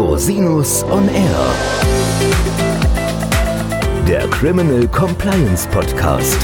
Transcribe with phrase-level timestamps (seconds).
[0.00, 1.54] Rosinus on Air.
[4.08, 6.38] Der Criminal Compliance Podcast.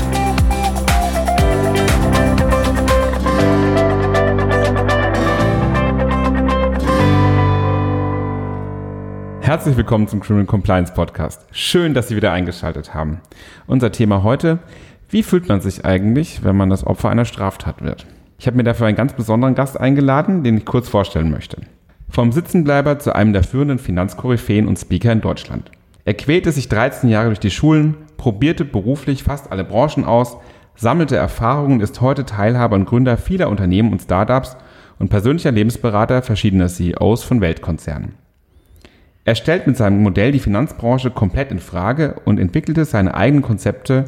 [9.40, 11.46] Herzlich willkommen zum Criminal Compliance Podcast.
[11.50, 13.22] Schön, dass Sie wieder eingeschaltet haben.
[13.66, 14.58] Unser Thema heute,
[15.08, 18.06] wie fühlt man sich eigentlich, wenn man das Opfer einer Straftat wird?
[18.38, 21.62] Ich habe mir dafür einen ganz besonderen Gast eingeladen, den ich kurz vorstellen möchte.
[22.16, 25.70] Vom Sitzenbleiber zu einem der führenden Finanzkoryphäen und Speaker in Deutschland.
[26.06, 30.38] Er quälte sich 13 Jahre durch die Schulen, probierte beruflich fast alle Branchen aus,
[30.76, 34.56] sammelte Erfahrungen, ist heute Teilhaber und Gründer vieler Unternehmen und Startups
[34.98, 38.14] und persönlicher Lebensberater verschiedener CEOs von Weltkonzernen.
[39.26, 44.06] Er stellt mit seinem Modell die Finanzbranche komplett in Frage und entwickelte seine eigenen Konzepte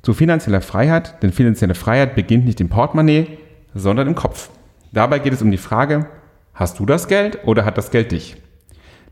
[0.00, 3.36] zu finanzieller Freiheit, denn finanzielle Freiheit beginnt nicht im Portemonnaie,
[3.74, 4.48] sondern im Kopf.
[4.92, 6.06] Dabei geht es um die Frage,
[6.54, 8.36] hast du das Geld oder hat das Geld dich?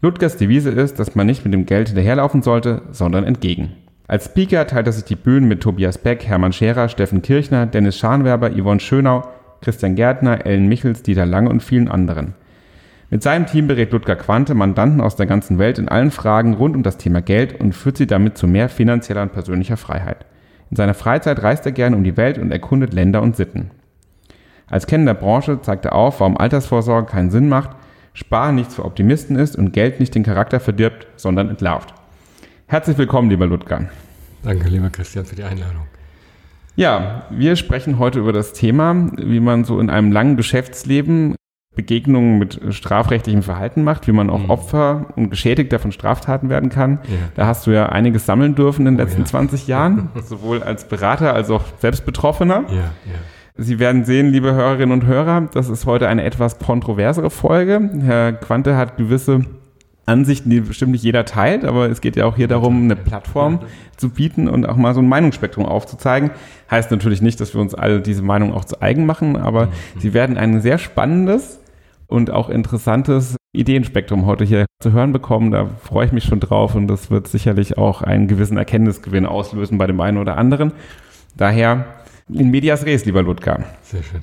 [0.01, 3.73] Ludgers Devise ist, dass man nicht mit dem Geld hinterherlaufen sollte, sondern entgegen.
[4.07, 7.99] Als Speaker teilt er sich die Bühnen mit Tobias Beck, Hermann Scherer, Steffen Kirchner, Dennis
[7.99, 9.29] Scharnwerber, Yvonne Schönau,
[9.61, 12.35] Christian Gärtner, Ellen Michels, Dieter Lange und vielen anderen.
[13.11, 16.77] Mit seinem Team berät Ludger Quante Mandanten aus der ganzen Welt in allen Fragen rund
[16.77, 20.27] um das Thema Geld und führt sie damit zu mehr finanzieller und persönlicher Freiheit.
[20.71, 23.71] In seiner Freizeit reist er gerne um die Welt und erkundet Länder und Sitten.
[24.71, 27.71] Als Kenner der Branche zeigt er auf, warum Altersvorsorge keinen Sinn macht,
[28.13, 31.95] Sparen nichts für Optimisten ist und Geld nicht den Charakter verdirbt, sondern entlarvt.
[32.67, 33.89] Herzlich willkommen, lieber Ludger.
[34.43, 35.87] Danke, lieber Christian, für die Einladung.
[36.77, 41.35] Ja, wir sprechen heute über das Thema, wie man so in einem langen Geschäftsleben
[41.75, 44.51] Begegnungen mit strafrechtlichem Verhalten macht, wie man auch mhm.
[44.51, 46.99] Opfer und Geschädigter von Straftaten werden kann.
[47.05, 47.17] Ja.
[47.37, 49.27] Da hast du ja einiges sammeln dürfen in den oh, letzten ja.
[49.27, 52.65] 20 Jahren, sowohl als Berater als auch selbst Betroffener.
[52.69, 52.91] Ja, ja.
[53.61, 57.91] Sie werden sehen, liebe Hörerinnen und Hörer, das ist heute eine etwas kontroversere Folge.
[58.05, 59.47] Herr Quante hat gewisse
[60.07, 63.59] Ansichten, die bestimmt nicht jeder teilt, aber es geht ja auch hier darum, eine Plattform
[63.97, 66.31] zu bieten und auch mal so ein Meinungsspektrum aufzuzeigen.
[66.71, 69.71] Heißt natürlich nicht, dass wir uns alle diese Meinung auch zu eigen machen, aber mhm.
[69.99, 71.59] Sie werden ein sehr spannendes
[72.07, 75.51] und auch interessantes Ideenspektrum heute hier zu hören bekommen.
[75.51, 79.79] Da freue ich mich schon drauf und das wird sicherlich auch einen gewissen Erkenntnisgewinn auslösen
[79.79, 80.71] bei dem einen oder anderen.
[81.37, 81.87] Daher
[82.29, 83.65] in medias res, lieber Ludger.
[83.83, 84.23] Sehr schön.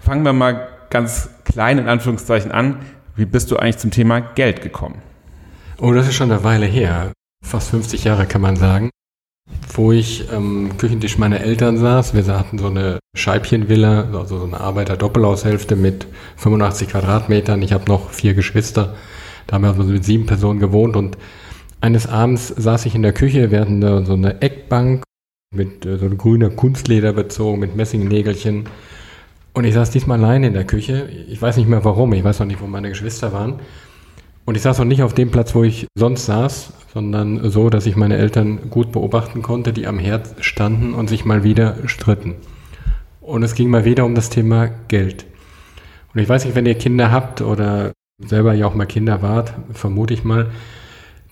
[0.00, 2.80] Fangen wir mal ganz klein in Anführungszeichen an.
[3.16, 5.02] Wie bist du eigentlich zum Thema Geld gekommen?
[5.80, 7.12] Oh, das ist schon eine Weile her.
[7.44, 8.90] Fast 50 Jahre kann man sagen
[9.74, 12.14] wo ich am Küchentisch meiner Eltern saß.
[12.14, 16.06] Wir hatten so eine Scheibchenvilla, also so eine Arbeiter-Doppelhaushälfte mit
[16.36, 17.62] 85 Quadratmetern.
[17.62, 18.94] Ich habe noch vier Geschwister.
[19.46, 21.16] Da haben wir also mit sieben Personen gewohnt und
[21.80, 25.04] eines Abends saß ich in der Küche, wir hatten da so eine Eckbank
[25.50, 28.64] mit äh, so grüner Kunstleder bezogen, mit Messingnägelchen.
[29.54, 31.08] Und ich saß diesmal alleine in der Küche.
[31.28, 33.60] Ich weiß nicht mehr warum, ich weiß noch nicht, wo meine Geschwister waren.
[34.44, 37.86] Und ich saß auch nicht auf dem Platz, wo ich sonst saß, sondern so, dass
[37.86, 42.36] ich meine Eltern gut beobachten konnte, die am Herd standen und sich mal wieder stritten.
[43.20, 45.26] Und es ging mal wieder um das Thema Geld.
[46.14, 49.52] Und ich weiß nicht, wenn ihr Kinder habt oder selber ja auch mal Kinder wart,
[49.72, 50.50] vermute ich mal,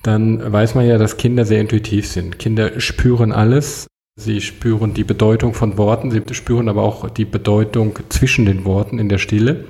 [0.02, 2.38] dann weiß man ja, dass Kinder sehr intuitiv sind.
[2.38, 3.86] Kinder spüren alles.
[4.18, 8.98] Sie spüren die Bedeutung von Worten, sie spüren aber auch die Bedeutung zwischen den Worten
[8.98, 9.66] in der Stille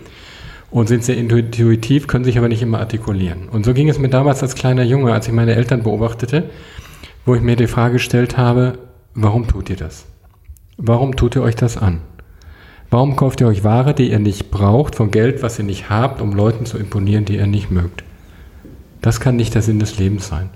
[0.70, 3.48] und sind sehr intuitiv, können sich aber nicht immer artikulieren.
[3.48, 6.48] Und so ging es mir damals als kleiner Junge, als ich meine Eltern beobachtete,
[7.24, 8.78] wo ich mir die Frage gestellt habe,
[9.14, 10.06] warum tut ihr das?
[10.76, 12.00] Warum tut ihr euch das an?
[12.88, 16.20] Warum kauft ihr euch Ware, die ihr nicht braucht, von Geld, was ihr nicht habt,
[16.20, 18.04] um Leuten zu imponieren, die ihr nicht mögt?
[19.02, 20.50] Das kann nicht der Sinn des Lebens sein.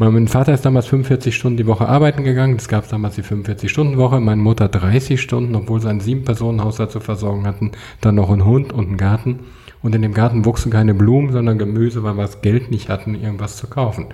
[0.00, 2.54] Mein Vater ist damals 45 Stunden die Woche arbeiten gegangen.
[2.56, 4.20] Es gab damals die 45-Stunden-Woche.
[4.20, 7.72] Meine Mutter 30 Stunden, obwohl sie einen Sieben-Personen-Haushalt zu versorgen hatten.
[8.00, 9.40] Dann noch einen Hund und einen Garten.
[9.82, 13.16] Und in dem Garten wuchsen keine Blumen, sondern Gemüse, weil wir das Geld nicht hatten,
[13.16, 14.06] irgendwas zu kaufen.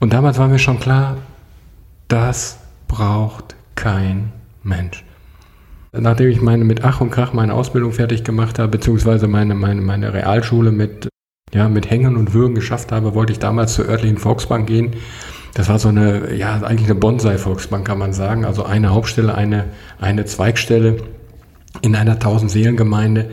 [0.00, 1.16] Und damals war mir schon klar,
[2.08, 5.04] das braucht kein Mensch.
[5.92, 9.80] Nachdem ich meine mit Ach und Krach meine Ausbildung fertig gemacht habe, beziehungsweise meine, meine,
[9.80, 11.09] meine Realschule mit
[11.52, 14.94] ja, mit Hängen und Würgen geschafft habe, wollte ich damals zur örtlichen Volksbank gehen.
[15.54, 18.44] Das war so eine, ja, eigentlich eine Bonsai-Volksbank, kann man sagen.
[18.44, 19.64] Also eine Hauptstelle, eine,
[20.00, 20.98] eine Zweigstelle
[21.82, 23.30] in einer 1000-Seelen-Gemeinde.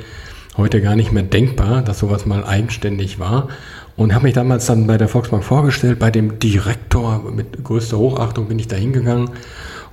[0.57, 3.49] Heute gar nicht mehr denkbar, dass sowas mal eigenständig war.
[3.95, 8.47] Und habe mich damals dann bei der Volksbank vorgestellt, bei dem Direktor mit größter Hochachtung
[8.47, 9.29] bin ich da hingegangen.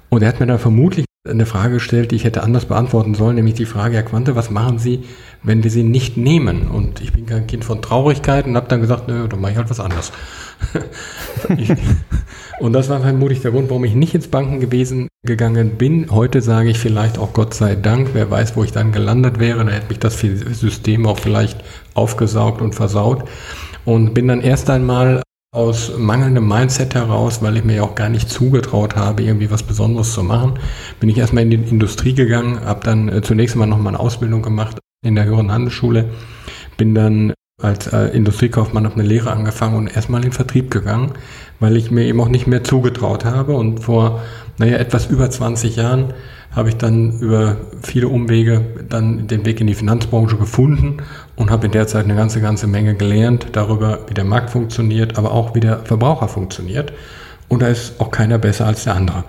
[0.09, 3.37] Und er hat mir dann vermutlich eine Frage gestellt, die ich hätte anders beantworten sollen,
[3.37, 5.05] nämlich die Frage, Herr Quante, was machen Sie,
[5.43, 6.69] wenn wir sie nicht nehmen?
[6.69, 9.57] Und ich bin kein Kind von Traurigkeit und habe dann gesagt, nö, dann mache ich
[9.57, 10.13] halt was anderes.
[12.61, 16.11] und das war vermutlich der Grund, warum ich nicht ins Banken gewesen gegangen bin.
[16.11, 19.65] Heute sage ich vielleicht auch Gott sei Dank, wer weiß, wo ich dann gelandet wäre,
[19.65, 23.25] da hätte mich das System auch vielleicht aufgesaugt und versaut.
[23.87, 25.23] und bin dann erst einmal
[25.55, 29.63] aus mangelndem Mindset heraus, weil ich mir ja auch gar nicht zugetraut habe, irgendwie was
[29.63, 30.59] Besonderes zu machen,
[30.99, 34.43] bin ich erstmal in die Industrie gegangen, habe dann äh, zunächst mal nochmal eine Ausbildung
[34.43, 36.11] gemacht in der höheren Handelsschule,
[36.77, 41.13] bin dann als äh, Industriekaufmann auf eine Lehre angefangen und erstmal in den Vertrieb gegangen,
[41.61, 43.55] weil ich mir eben auch nicht mehr zugetraut habe.
[43.55, 44.23] Und vor,
[44.59, 46.15] naja, etwas über 20 Jahren
[46.51, 50.99] habe ich dann über viele Umwege dann den Weg in die Finanzbranche gefunden
[51.37, 55.19] und habe in der Zeit eine ganze, ganze Menge gelernt darüber, wie der Markt funktioniert,
[55.19, 56.93] aber auch wie der Verbraucher funktioniert.
[57.49, 59.25] Und da ist auch keiner besser als der andere.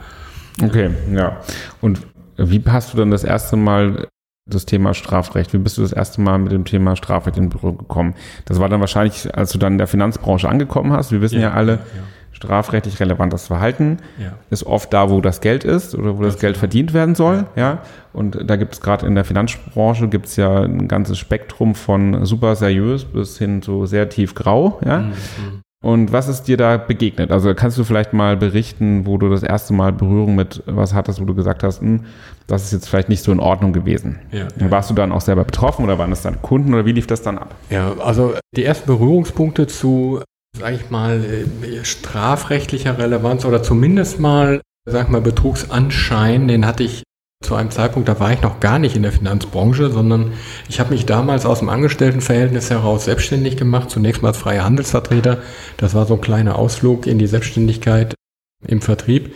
[0.63, 1.37] Okay, ja.
[1.81, 2.01] Und
[2.37, 4.07] wie hast du dann das erste Mal
[4.49, 5.53] das Thema Strafrecht?
[5.53, 8.13] Wie bist du das erste Mal mit dem Thema Strafrecht in Büro gekommen?
[8.45, 11.11] Das war dann wahrscheinlich, als du dann in der Finanzbranche angekommen hast.
[11.11, 11.79] Wir wissen ja, ja alle, ja
[12.35, 14.33] strafrechtlich relevantes Verhalten ja.
[14.49, 17.45] ist oft da, wo das Geld ist oder wo das, das Geld verdient werden soll.
[17.55, 17.61] Ja.
[17.61, 17.81] ja.
[18.11, 22.25] Und da gibt es gerade in der Finanzbranche gibt es ja ein ganzes Spektrum von
[22.25, 24.79] super seriös bis hin zu sehr tief grau.
[24.85, 24.99] Ja.
[24.99, 25.61] Mhm.
[25.81, 27.31] Und was ist dir da begegnet?
[27.31, 31.21] Also kannst du vielleicht mal berichten, wo du das erste Mal Berührung mit was hattest,
[31.21, 32.05] wo du gesagt hast, hm,
[32.47, 34.19] das ist jetzt vielleicht nicht so in Ordnung gewesen.
[34.31, 34.71] Ja, ja.
[34.71, 37.21] Warst du dann auch selber betroffen oder waren das dann Kunden oder wie lief das
[37.21, 37.53] dann ab?
[37.69, 40.21] Ja, also die ersten Berührungspunkte zu
[40.57, 47.03] sage ich mal, äh, strafrechtlicher Relevanz oder zumindest mal, sag mal, Betrugsanschein, den hatte ich
[47.43, 50.33] zu einem Zeitpunkt, da war ich noch gar nicht in der Finanzbranche, sondern
[50.67, 55.39] ich habe mich damals aus dem Angestelltenverhältnis heraus selbstständig gemacht, zunächst mal als freier Handelsvertreter.
[55.77, 58.15] Das war so ein kleiner Ausflug in die Selbstständigkeit
[58.65, 59.35] im Vertrieb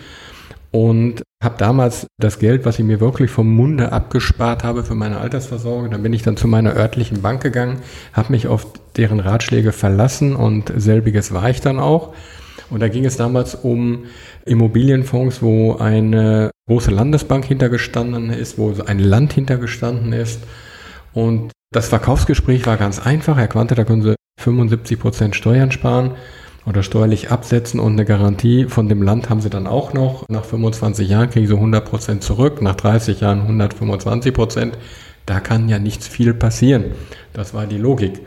[0.71, 5.19] und habe damals das Geld, was ich mir wirklich vom Munde abgespart habe für meine
[5.19, 7.80] Altersversorgung, dann bin ich dann zu meiner örtlichen Bank gegangen,
[8.13, 8.68] habe mich auf
[8.98, 12.13] deren Ratschläge verlassen und selbiges war ich dann auch.
[12.69, 14.06] Und da ging es damals um
[14.45, 20.42] Immobilienfonds, wo eine große Landesbank hintergestanden ist, wo ein Land hintergestanden ist.
[21.13, 23.38] Und das Verkaufsgespräch war ganz einfach.
[23.38, 26.12] Er Quante, da können Sie 75 Prozent Steuern sparen
[26.69, 30.24] oder steuerlich absetzen und eine Garantie von dem Land haben sie dann auch noch.
[30.30, 34.77] Nach 25 Jahren kriegen sie 100 Prozent zurück, nach 30 Jahren 125 Prozent.
[35.25, 36.86] Da kann ja nichts viel passieren.
[37.33, 38.21] Das war die Logik.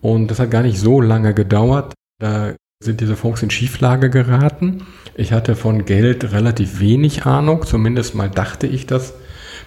[0.00, 1.92] Und das hat gar nicht so lange gedauert.
[2.20, 4.86] Da sind diese Fonds in Schieflage geraten.
[5.16, 9.14] Ich hatte von Geld relativ wenig Ahnung, zumindest mal dachte ich das.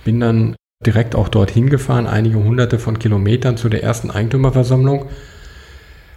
[0.06, 0.56] Bin dann
[0.86, 5.10] direkt auch dorthin gefahren, einige hunderte von Kilometern zu der ersten Eigentümerversammlung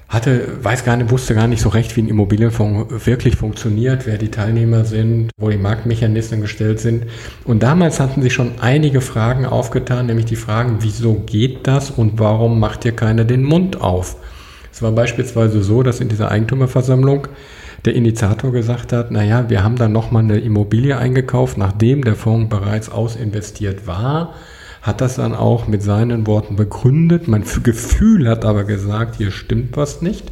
[0.09, 4.19] hatte, weiß gar nicht, wusste gar nicht so recht, wie ein Immobilienfonds wirklich funktioniert, wer
[4.19, 7.07] die Teilnehmer sind, wo die Marktmechanismen gestellt sind.
[7.45, 12.21] Und damals hatten sich schon einige Fragen aufgetan, nämlich die Fragen, wieso geht das und
[12.21, 14.17] warum macht hier keiner den Mund auf?
[14.73, 17.27] Es war beispielsweise so, dass in dieser Eigentümerversammlung
[17.85, 22.49] der Initiator gesagt hat, naja, wir haben dann nochmal eine Immobilie eingekauft, nachdem der Fonds
[22.49, 24.35] bereits ausinvestiert war
[24.87, 27.27] hat das dann auch mit seinen Worten begründet.
[27.27, 30.31] Mein Gefühl hat aber gesagt, hier stimmt was nicht.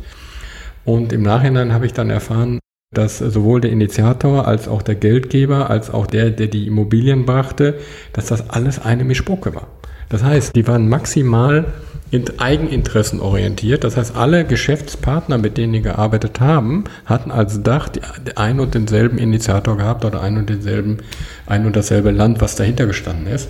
[0.84, 2.60] Und im Nachhinein habe ich dann erfahren,
[2.92, 7.74] dass sowohl der Initiator als auch der Geldgeber, als auch der, der die Immobilien brachte,
[8.12, 9.66] dass das alles eine Mischpoke war.
[10.08, 11.64] Das heißt, die waren maximal
[12.12, 13.82] in Eigeninteressen orientiert.
[13.82, 17.88] Das heißt, alle Geschäftspartner, mit denen die gearbeitet haben, hatten als Dach
[18.36, 20.98] ein und denselben Initiator gehabt oder ein und denselben,
[21.46, 23.48] ein und dasselbe Land, was dahinter gestanden ist.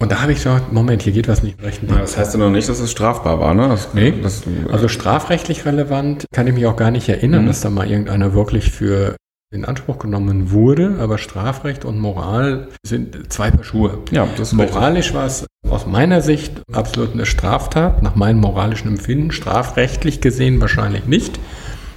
[0.00, 1.82] Und da habe ich gesagt, Moment, hier geht was nicht recht.
[1.86, 3.68] Ja, das heißt ja noch nicht, dass es strafbar war, ne?
[3.68, 4.14] Das, nee.
[4.22, 7.48] Das, also strafrechtlich relevant kann ich mich auch gar nicht erinnern, mhm.
[7.48, 9.16] dass da mal irgendeiner wirklich für
[9.52, 13.98] in Anspruch genommen wurde, aber Strafrecht und Moral sind zwei Paar Schuhe.
[14.12, 18.88] Ja, das ist Moralisch war es aus meiner Sicht absolut eine Straftat, nach meinem moralischen
[18.88, 21.40] Empfinden, strafrechtlich gesehen wahrscheinlich nicht.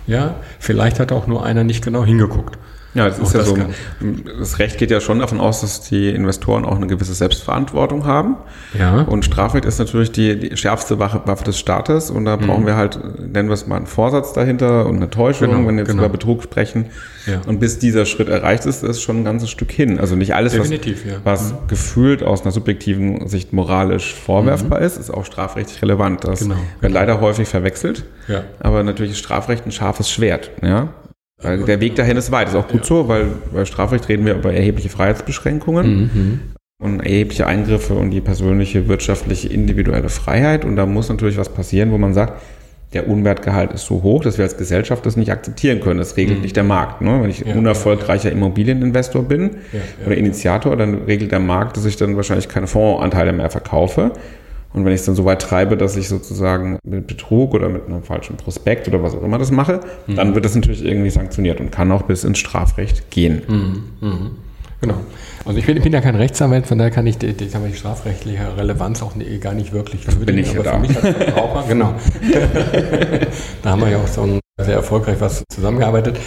[0.08, 2.58] Ja, vielleicht hat auch nur einer nicht genau hingeguckt.
[2.94, 3.58] Ja, das ist ja das so.
[4.40, 8.36] Das Recht geht ja schon davon aus, dass die Investoren auch eine gewisse Selbstverantwortung haben.
[8.78, 9.02] Ja.
[9.02, 12.12] Und Strafrecht ist natürlich die, die schärfste Waffe des Staates.
[12.12, 12.48] Und da mhm.
[12.48, 15.76] brauchen wir halt, nennen wir es mal einen Vorsatz dahinter und eine Täuschung, genau, wenn
[15.76, 16.04] wir jetzt genau.
[16.04, 16.86] über Betrug sprechen.
[17.26, 17.42] Ja.
[17.48, 20.00] Und bis dieser Schritt erreicht ist, ist schon ein ganzes Stück hin.
[20.00, 20.78] Also nicht alles, was, ja.
[21.24, 21.58] was mhm.
[21.68, 24.86] gefühlt aus einer subjektiven Sicht moralisch vorwerfbar mhm.
[24.86, 26.26] ist, ist auch strafrechtlich relevant.
[26.26, 26.56] Das genau.
[26.80, 28.06] wird leider häufig verwechselt.
[28.28, 28.44] Ja.
[28.60, 30.52] Aber natürlich ist Strafrecht ein scharfes Schwert.
[30.62, 30.90] Ja?
[31.44, 32.88] Weil der Weg dahin ist weit, ist auch gut ja.
[32.88, 36.40] so, weil bei Strafrecht reden wir über erhebliche Freiheitsbeschränkungen mhm.
[36.82, 40.66] und erhebliche Eingriffe und die persönliche, wirtschaftliche, individuelle Freiheit.
[40.66, 42.42] Und da muss natürlich was passieren, wo man sagt,
[42.94, 45.98] der Unwertgehalt ist so hoch, dass wir als Gesellschaft das nicht akzeptieren können.
[45.98, 46.44] Das regelt mhm.
[46.44, 47.02] nicht der Markt.
[47.02, 47.22] Ne?
[47.22, 51.98] Wenn ich ja, unerfolgreicher Immobilieninvestor bin ja, oder Initiator, dann regelt der Markt, dass ich
[51.98, 54.12] dann wahrscheinlich keine Fondsanteile mehr verkaufe.
[54.74, 57.86] Und wenn ich es dann so weit treibe, dass ich sozusagen mit Betrug oder mit
[57.86, 60.16] einem falschen Prospekt oder was auch immer das mache, mhm.
[60.16, 63.44] dann wird das natürlich irgendwie sanktioniert und kann auch bis ins Strafrecht gehen.
[63.48, 64.08] Mhm.
[64.08, 64.32] Mhm.
[64.82, 64.96] Genau.
[65.46, 68.58] Also ich bin, bin ja kein Rechtsanwalt, von daher kann ich die, die, die strafrechtliche
[68.58, 70.26] Relevanz auch nie, gar nicht wirklich würdigen.
[70.26, 70.74] Bin ich aber da.
[70.74, 71.94] für mich als Verbraucher, genau.
[73.62, 76.20] da haben wir ja auch so ein, sehr erfolgreich was zusammengearbeitet.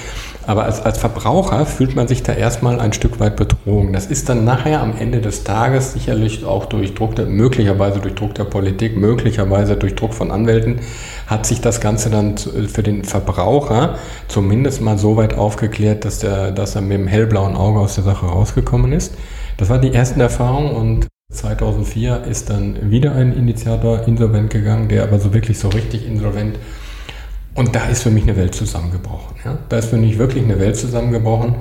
[0.47, 3.93] Aber als, als Verbraucher fühlt man sich da erstmal ein Stück weit betrogen.
[3.93, 8.15] Das ist dann nachher am Ende des Tages sicherlich auch durch Druck, der, möglicherweise durch
[8.15, 10.81] Druck der Politik, möglicherweise durch Druck von Anwälten,
[11.27, 13.97] hat sich das Ganze dann für den Verbraucher
[14.29, 18.05] zumindest mal so weit aufgeklärt, dass, der, dass er mit dem hellblauen Auge aus der
[18.05, 19.15] Sache rausgekommen ist.
[19.57, 25.03] Das war die ersten Erfahrungen und 2004 ist dann wieder ein Initiator insolvent gegangen, der
[25.03, 26.57] aber so wirklich so richtig insolvent
[27.57, 29.37] und da ist für mich eine Welt zusammengebrochen.
[29.45, 29.59] Ja?
[29.69, 31.57] Da ist für mich wirklich eine Welt zusammengebrochen,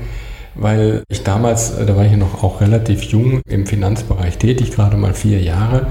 [0.54, 4.72] weil ich damals, äh, da war ich ja noch auch relativ jung im Finanzbereich tätig,
[4.72, 5.88] gerade mal vier Jahre,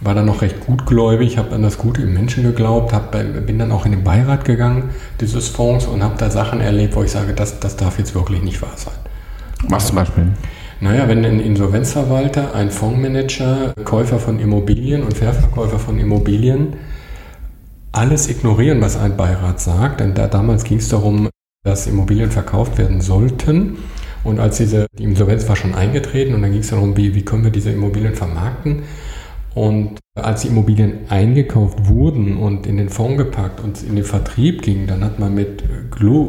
[0.00, 3.70] war dann noch recht gutgläubig, habe an das Gute im Menschen geglaubt, hab, bin dann
[3.70, 7.34] auch in den Beirat gegangen dieses Fonds und habe da Sachen erlebt, wo ich sage,
[7.34, 8.94] das, das darf jetzt wirklich nicht wahr sein.
[9.68, 10.26] Was zum Beispiel?
[10.80, 16.74] Naja, wenn ein Insolvenzverwalter, ein Fondsmanager, Käufer von Immobilien und Ververkäufer von Immobilien
[17.92, 20.00] alles ignorieren, was ein Beirat sagt.
[20.00, 21.28] Denn da, damals ging es darum,
[21.64, 23.78] dass Immobilien verkauft werden sollten.
[24.24, 27.24] Und als diese die Insolvenz war schon eingetreten und dann ging es darum, wie, wie
[27.24, 28.82] können wir diese Immobilien vermarkten.
[29.54, 34.62] Und als die Immobilien eingekauft wurden und in den Fonds gepackt und in den Vertrieb
[34.62, 35.62] ging, dann hat man mit,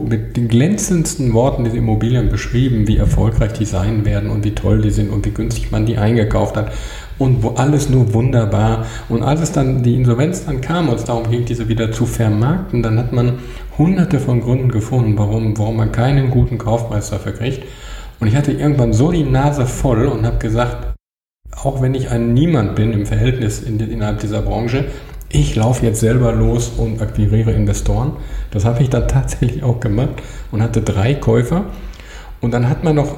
[0.10, 4.82] mit den glänzendsten Worten diese Immobilien beschrieben, wie erfolgreich die sein werden und wie toll
[4.82, 6.74] die sind und wie günstig man die eingekauft hat
[7.20, 8.86] und wo alles nur wunderbar.
[9.10, 12.06] Und als es dann die Insolvenz dann kam und es darum ging, diese wieder zu
[12.06, 13.40] vermarkten, dann hat man
[13.78, 17.64] hunderte von Gründen gefunden, warum, warum man keinen guten Kaufpreis dafür kriegt.
[18.20, 20.96] Und ich hatte irgendwann so die Nase voll und habe gesagt,
[21.56, 24.86] auch wenn ich ein Niemand bin im Verhältnis in, innerhalb dieser Branche,
[25.30, 28.14] ich laufe jetzt selber los und akquiriere Investoren.
[28.52, 31.66] Das habe ich dann tatsächlich auch gemacht und hatte drei Käufer.
[32.40, 33.18] Und dann hat man noch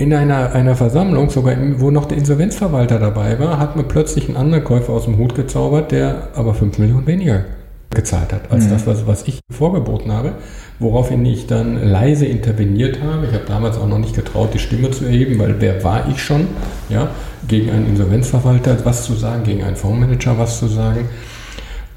[0.00, 4.28] in einer, einer Versammlung, sogar im, wo noch der Insolvenzverwalter dabei war, hat man plötzlich
[4.28, 7.44] einen anderen Käufer aus dem Hut gezaubert, der aber 5 Millionen weniger
[7.90, 8.70] gezahlt hat, als mhm.
[8.70, 10.32] das, was, was ich vorgeboten habe,
[10.78, 13.26] woraufhin ich dann leise interveniert habe.
[13.26, 16.22] Ich habe damals auch noch nicht getraut, die Stimme zu erheben, weil wer war ich
[16.22, 16.48] schon,
[16.88, 17.10] ja,
[17.46, 21.10] gegen einen Insolvenzverwalter was zu sagen, gegen einen Fondsmanager was zu sagen.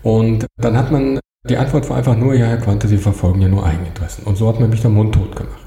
[0.01, 1.19] Und dann hat man,
[1.49, 4.25] die Antwort war einfach nur, ja, Herr Quante, Sie verfolgen ja nur Eigeninteressen.
[4.25, 5.62] Und so hat man mich dann mundtot gemacht.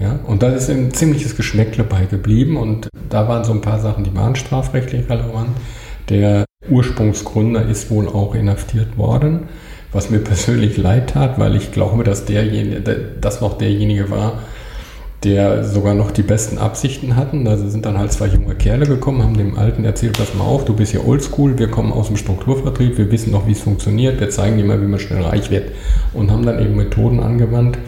[0.00, 3.78] Ja, und da ist ein ziemliches Geschmäckle bei geblieben und da waren so ein paar
[3.78, 5.50] Sachen, die waren strafrechtlich relevant.
[6.08, 9.48] Der Ursprungsgründer ist wohl auch inhaftiert worden,
[9.92, 12.80] was mir persönlich leid tat, weil ich glaube, dass derjenige,
[13.20, 14.40] das noch derjenige war,
[15.22, 17.44] der sogar noch die besten Absichten hatten.
[17.44, 20.64] Da sind dann halt zwei junge Kerle gekommen, haben dem Alten erzählt, pass mal auf,
[20.64, 24.20] du bist hier oldschool, wir kommen aus dem Strukturvertrieb, wir wissen noch, wie es funktioniert,
[24.20, 25.70] wir zeigen dir mal, wie man schnell reich wird.
[26.12, 27.78] Und haben dann eben Methoden angewandt,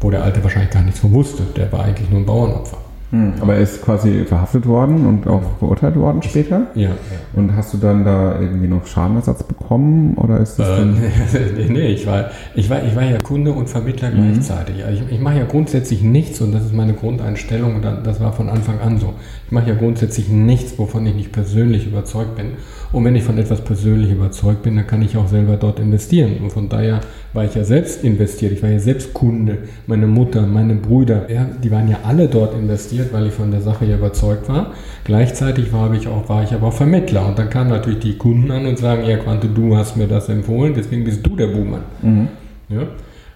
[0.00, 1.42] wo der Alte wahrscheinlich gar nichts von wusste.
[1.56, 2.78] Der war eigentlich nur ein Bauernopfer.
[3.10, 6.66] Hm, aber er ist quasi verhaftet worden und auch verurteilt worden später?
[6.74, 6.94] Ja, ja.
[7.32, 10.84] Und hast du dann da irgendwie noch Schadenersatz bekommen oder ist das äh,
[11.56, 14.32] nee, nee, ich war, ich, war, ich war ja Kunde und Vermittler mhm.
[14.32, 14.84] gleichzeitig.
[14.84, 18.34] Also ich, ich mache ja grundsätzlich nichts und das ist meine Grundeinstellung und das war
[18.34, 19.14] von Anfang an so.
[19.48, 22.48] Ich mache ja grundsätzlich nichts, wovon ich nicht persönlich überzeugt bin.
[22.92, 26.36] Und wenn ich von etwas persönlich überzeugt bin, dann kann ich auch selber dort investieren.
[26.42, 27.00] Und von daher
[27.32, 28.52] war ich ja selbst investiert.
[28.52, 29.56] Ich war ja selbst Kunde.
[29.86, 33.62] Meine Mutter, meine Brüder, ja, die waren ja alle dort investiert, weil ich von der
[33.62, 34.72] Sache ja überzeugt war.
[35.04, 37.26] Gleichzeitig war ich, auch, war ich aber auch Vermittler.
[37.26, 40.28] Und dann kamen natürlich die Kunden an und sagen, ja, Quante, du hast mir das
[40.28, 41.84] empfohlen, deswegen bist du der Buhmann.
[42.02, 42.28] Mhm.
[42.68, 42.82] Ja?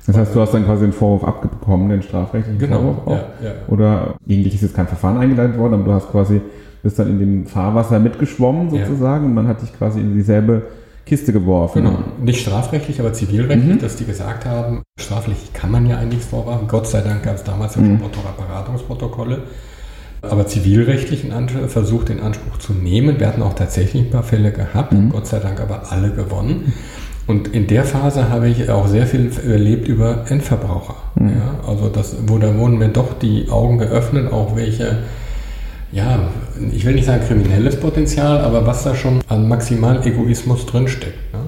[0.06, 3.12] Das heißt, du hast dann quasi den Vorwurf abbekommen, den strafrechtlichen genau, Vorwurf auch.
[3.12, 3.52] Ja, ja.
[3.68, 6.40] Oder gegen dich ist jetzt kein Verfahren eingeleitet worden, aber du hast quasi
[6.82, 9.28] bist dann in dem Fahrwasser mitgeschwommen sozusagen ja.
[9.28, 10.62] und man hat dich quasi in dieselbe
[11.06, 11.84] Kiste geworfen.
[11.84, 11.98] Genau.
[12.20, 13.80] Nicht strafrechtlich, aber zivilrechtlich, mhm.
[13.80, 16.68] dass die gesagt haben, strafrechtlich kann man ja eigentlich vorwerfen.
[16.68, 18.00] Gott sei Dank gab es damals ja schon mhm.
[18.00, 19.42] Motorradberatungsprotokolle.
[20.22, 21.26] Aber zivilrechtlich
[21.66, 23.18] versucht, den Anspruch zu nehmen.
[23.18, 25.10] Wir hatten auch tatsächlich ein paar Fälle gehabt, mhm.
[25.10, 26.72] Gott sei Dank aber alle gewonnen.
[27.26, 30.96] Und in der Phase habe ich auch sehr viel erlebt über Endverbraucher.
[31.14, 31.28] Mhm.
[31.28, 34.98] Ja, also das, wo da wurden mir doch die Augen geöffnet, auch welche
[35.92, 36.30] ja,
[36.72, 41.32] ich will nicht sagen kriminelles Potenzial, aber was da schon an Maximalegoismus drinsteckt.
[41.32, 41.40] Ne?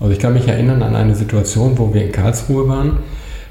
[0.00, 2.98] Also ich kann mich erinnern an eine Situation, wo wir in Karlsruhe waren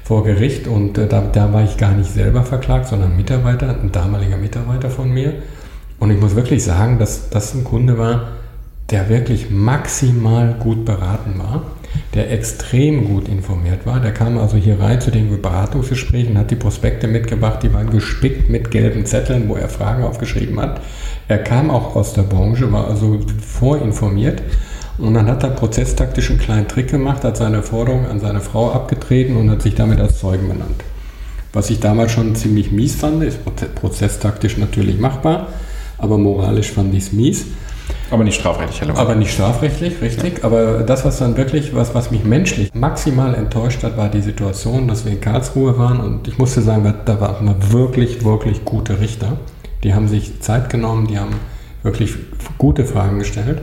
[0.04, 3.70] vor Gericht und äh, da, da war ich gar nicht selber verklagt, sondern ein Mitarbeiter,
[3.70, 5.32] ein damaliger Mitarbeiter von mir.
[5.98, 8.28] Und ich muss wirklich sagen, dass das ein Kunde war,
[8.90, 11.62] der wirklich maximal gut beraten war
[12.14, 14.00] der extrem gut informiert war.
[14.00, 18.48] Der kam also hier rein zu den Beratungsgesprächen, hat die Prospekte mitgebracht, die waren gespickt
[18.48, 20.80] mit gelben Zetteln, wo er Fragen aufgeschrieben hat.
[21.28, 24.42] Er kam auch aus der Branche, war also vorinformiert.
[24.98, 28.72] Und dann hat er prozesstaktisch einen kleinen Trick gemacht, hat seine Forderung an seine Frau
[28.72, 30.84] abgetreten und hat sich damit als Zeugen benannt.
[31.52, 33.40] Was ich damals schon ziemlich mies fand, ist
[33.74, 35.48] prozesstaktisch natürlich machbar,
[35.98, 37.44] aber moralisch fand ich es mies.
[38.10, 38.82] Aber nicht strafrechtlich.
[38.82, 38.94] Hallo.
[38.96, 40.38] Aber nicht strafrechtlich, richtig.
[40.38, 40.44] Ja.
[40.44, 44.86] Aber das, was dann wirklich, was, was mich menschlich maximal enttäuscht hat, war die Situation,
[44.86, 49.32] dass wir in Karlsruhe waren und ich musste sagen, da waren wirklich, wirklich gute Richter.
[49.82, 51.34] Die haben sich Zeit genommen, die haben
[51.82, 52.14] wirklich
[52.58, 53.60] gute Fragen gestellt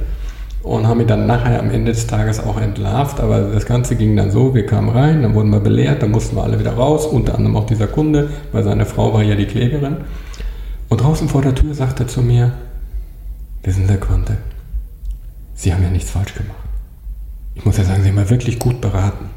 [0.61, 3.19] und haben mich dann nachher am Ende des Tages auch entlarvt.
[3.19, 6.35] Aber das Ganze ging dann so, wir kamen rein, dann wurden wir belehrt, dann mussten
[6.35, 9.45] wir alle wieder raus, unter anderem auch dieser Kunde, weil seine Frau war ja die
[9.45, 9.97] Klägerin.
[10.89, 12.51] Und draußen vor der Tür sagte er zu mir,
[13.63, 14.37] wissen Sie, Quante,
[15.55, 16.57] Sie haben ja nichts falsch gemacht.
[17.55, 19.29] Ich muss ja sagen, Sie haben ja wirklich gut beraten.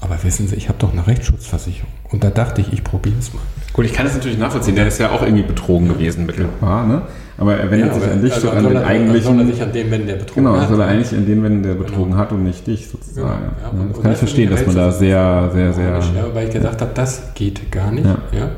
[0.00, 1.90] Aber wissen Sie, ich habe doch eine Rechtsschutzversicherung.
[2.10, 3.42] Und da dachte ich, ich probiere es mal.
[3.72, 4.76] Gut, ich kann es natürlich nachvollziehen.
[4.76, 6.86] Der ist ja auch irgendwie betrogen gewesen mittelbar.
[6.86, 7.02] Ne?
[7.38, 9.36] Aber er wendet ja, sich an dich also so an den er, eigentlichen.
[9.36, 10.68] Soll er sich an den wenden, der betrogen genau, hat.
[10.68, 11.84] Genau, soll er eigentlich an den wenden, der genau.
[11.84, 12.22] betrogen genau.
[12.22, 13.26] hat und nicht dich sozusagen.
[13.26, 15.86] Ja, ja, das kann ich verstehen, dass man da sehr, sehr, sehr.
[15.86, 18.06] Ja, weil ich gesagt habe, das geht gar nicht.
[18.32, 18.50] Ja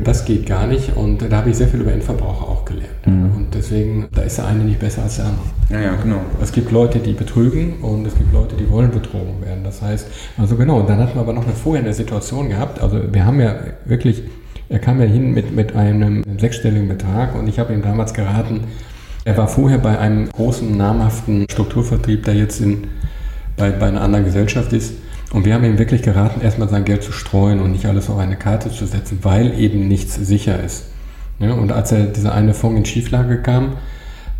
[0.00, 3.06] das geht gar nicht und da habe ich sehr viel über Endverbraucher auch gelernt.
[3.06, 3.36] Mhm.
[3.36, 5.46] Und deswegen, da ist der eine nicht besser als der andere.
[5.70, 6.20] Ja, ja, genau.
[6.42, 9.64] Es gibt Leute, die betrügen und es gibt Leute, die wollen betrogen werden.
[9.64, 12.80] Das heißt, also genau, und dann hatten wir aber noch eine vorher eine Situation gehabt,
[12.80, 14.22] also wir haben ja wirklich,
[14.68, 18.60] er kam ja hin mit, mit einem sechsstelligen Betrag und ich habe ihm damals geraten,
[19.24, 22.86] er war vorher bei einem großen, namhaften Strukturvertrieb, der jetzt in,
[23.56, 24.94] bei, bei einer anderen Gesellschaft ist,
[25.32, 28.18] und wir haben ihm wirklich geraten, erstmal sein Geld zu streuen und nicht alles auf
[28.18, 30.84] eine Karte zu setzen, weil eben nichts sicher ist.
[31.38, 33.74] Ja, und als er dieser eine Fonds in Schieflage kam,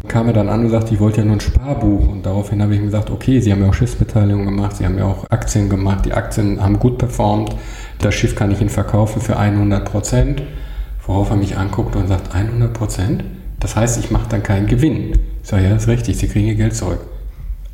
[0.06, 2.08] kam er dann an und sagte, ich wollte ja nur ein Sparbuch.
[2.08, 4.96] Und daraufhin habe ich ihm gesagt, okay, Sie haben ja auch Schiffsbeteiligung gemacht, Sie haben
[4.96, 7.54] ja auch Aktien gemacht, die Aktien haben gut performt,
[7.98, 10.42] das Schiff kann ich Ihnen verkaufen für 100 Prozent.
[11.06, 13.24] Worauf er mich anguckt und sagt, 100 Prozent?
[13.60, 15.12] Das heißt, ich mache dann keinen Gewinn.
[15.42, 17.00] Ich sage, ja, das ist richtig, Sie kriegen Ihr Geld zurück.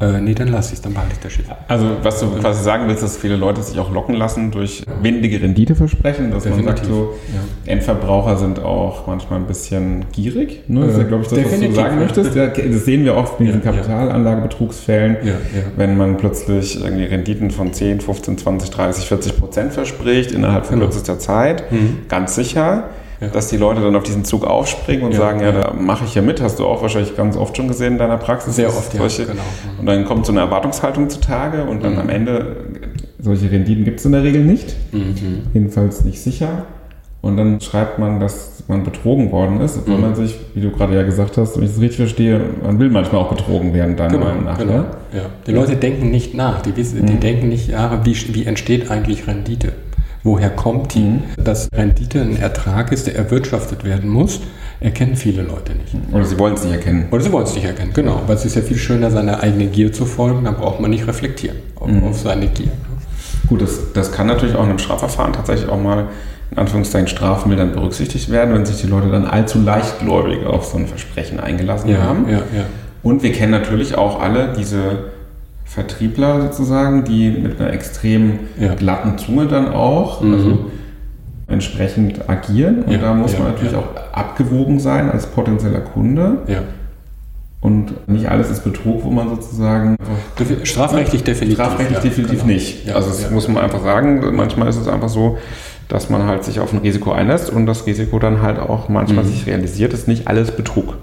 [0.05, 1.47] Äh, nee, dann lasse ich es, dann behalte ich das Schiff.
[1.69, 5.41] Also, was du quasi sagen willst, dass viele Leute sich auch locken lassen durch windige
[5.41, 6.67] Renditeversprechen, dass Definitiv.
[6.67, 7.73] man sagt, so, ja.
[7.73, 10.69] Endverbraucher sind auch manchmal ein bisschen gierig.
[10.69, 10.81] Ne?
[10.81, 11.69] Das ist ja, glaube ich, das, Definitiv.
[11.71, 12.35] was du sagen möchtest.
[12.35, 15.17] Ja, das sehen wir oft in diesen Kapitalanlagebetrugsfällen,
[15.77, 20.77] wenn man plötzlich irgendwie Renditen von 10, 15, 20, 30, 40 Prozent verspricht innerhalb von
[20.77, 20.87] genau.
[20.87, 21.71] kürzester Zeit.
[21.73, 22.01] Mhm.
[22.09, 22.85] Ganz sicher
[23.25, 23.29] ja.
[23.29, 25.61] dass die Leute dann auf diesen Zug aufspringen und ja, sagen, ja, ja.
[25.61, 26.41] da mache ich ja mit.
[26.41, 28.57] Hast du auch wahrscheinlich ganz oft schon gesehen in deiner Praxis.
[28.57, 29.43] Sehr oft, solche, ja, genau.
[29.79, 32.01] Und dann kommt so eine Erwartungshaltung zutage und dann mhm.
[32.01, 32.57] am Ende,
[33.19, 34.75] solche Renditen gibt es in der Regel nicht.
[34.93, 35.43] Mhm.
[35.53, 36.65] Jedenfalls nicht sicher.
[37.25, 40.01] Und dann schreibt man, dass man betrogen worden ist, obwohl mhm.
[40.03, 42.91] man sich, wie du gerade ja gesagt hast, wenn ich das richtig verstehe, man will
[42.91, 44.59] manchmal auch betrogen werden, deiner genau, Meinung nach.
[44.59, 44.73] Genau.
[44.73, 44.85] Ja?
[45.13, 45.23] Ja.
[45.47, 47.21] Die Leute denken nicht nach, die, wissen, die mhm.
[47.21, 49.73] denken nicht, ja, wie, wie entsteht eigentlich Rendite?
[50.25, 51.01] Woher kommt die?
[51.01, 51.23] Mhm.
[51.37, 54.41] Dass Rendite ein Ertrag ist, der erwirtschaftet werden muss,
[54.81, 55.95] erkennen viele Leute nicht.
[56.13, 57.07] Oder sie wollen es nicht erkennen.
[57.11, 58.23] Oder sie wollen es nicht erkennen, genau.
[58.27, 61.07] Weil es ist ja viel schöner, seiner eigenen Gier zu folgen, dann braucht man nicht
[61.07, 62.05] reflektieren auf, mhm.
[62.05, 62.73] auf seine Gier.
[63.49, 66.09] Gut, das, das kann natürlich auch in einem Strafverfahren tatsächlich auch mal
[66.51, 70.87] in Anführungszeichen strafmildernd berücksichtigt werden, wenn sich die Leute dann allzu leichtgläubig auf so ein
[70.87, 72.27] Versprechen eingelassen ja, haben.
[72.29, 72.65] Ja, ja.
[73.03, 75.11] Und wir kennen natürlich auch alle diese
[75.65, 78.75] Vertriebler sozusagen, die mit einer extrem ja.
[78.75, 80.35] glatten Zunge dann auch mhm.
[80.35, 80.71] also
[81.47, 82.83] entsprechend agieren.
[82.83, 86.39] Und ja, da muss ja, man natürlich auch abgewogen sein als potenzieller Kunde.
[87.61, 89.97] Und nicht alles ist Betrug, wo man sozusagen.
[90.65, 91.59] Strafrechtlich definitiv.
[91.59, 92.53] Strafrechtlich definitiv genau.
[92.53, 92.95] nicht.
[92.95, 94.23] also das muss man einfach sagen.
[94.37, 95.39] Manchmal ist es einfach so,
[95.89, 99.25] dass man halt sich auf ein Risiko einlässt und das Risiko dann halt auch manchmal
[99.25, 99.29] mhm.
[99.29, 100.97] sich realisiert, ist nicht alles Betrug.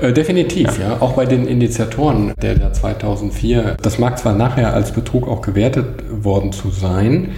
[0.00, 0.90] Äh, definitiv, ja.
[0.90, 0.96] ja.
[1.00, 5.86] Auch bei den Initiatoren der, der 2004, das mag zwar nachher als Betrug auch gewertet
[6.10, 7.30] worden zu sein,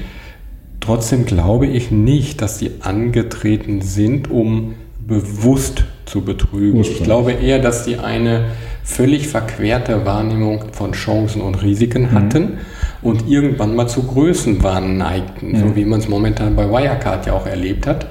[0.81, 4.75] trotzdem glaube ich nicht, dass sie angetreten sind, um
[5.07, 6.81] bewusst zu betrügen.
[6.81, 8.47] Ich glaube eher, dass sie eine
[8.87, 12.13] völlig verquerte Wahrnehmung von Chancen und Risiken mhm.
[12.13, 12.59] hatten
[13.03, 15.57] und irgendwann mal zu Größenwahn neigten, mhm.
[15.57, 18.07] so wie man es momentan bei Wirecard ja auch erlebt hat.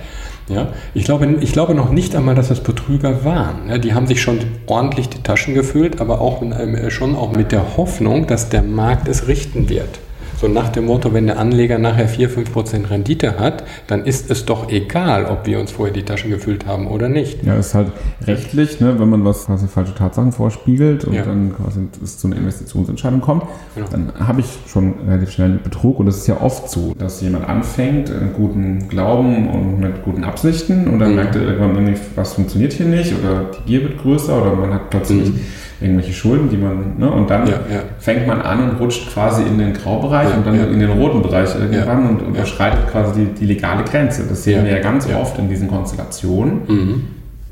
[0.47, 3.67] Ja, ich, glaube, ich glaube noch nicht einmal, dass es Betrüger waren.
[3.67, 7.51] Ja, die haben sich schon ordentlich die Taschen gefüllt, aber auch äh, schon auch mit
[7.51, 9.99] der Hoffnung, dass der Markt es richten wird.
[10.39, 14.45] So nach dem Motto, wenn der Anleger nachher 4, 5% Rendite hat, dann ist es
[14.45, 17.43] doch egal, ob wir uns vorher die Taschen gefüllt haben oder nicht.
[17.43, 17.91] Ja, ist halt
[18.25, 21.23] rechtlich, ne, wenn man was quasi falsche Tatsachen vorspiegelt und ja.
[21.23, 23.43] dann quasi es zu einer Investitionsentscheidung kommt,
[23.75, 23.87] genau.
[23.89, 27.21] dann habe ich schon relativ schnell einen Betrug und es ist ja oft so, dass
[27.21, 31.15] jemand anfängt, in guten Glauben und mit guten Absichten und dann mhm.
[31.15, 34.89] merkt er irgendwann, was funktioniert hier nicht oder die Gier wird größer oder man hat
[34.89, 35.39] plötzlich mhm
[35.81, 37.81] irgendwelche Schulden, die man, ne, und dann ja, ja.
[37.99, 41.21] fängt man an und rutscht quasi in den Graubereich ja, und dann in den roten
[41.21, 44.23] Bereich irgendwann und unterschreitet quasi die, die, legale Grenze.
[44.27, 46.61] Das sehen wir ja ganz oft in diesen Konstellationen.
[46.67, 47.03] Mhm.